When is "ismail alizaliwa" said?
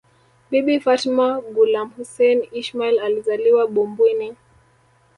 2.51-3.67